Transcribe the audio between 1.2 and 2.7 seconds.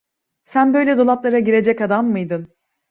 girecek adam miydin!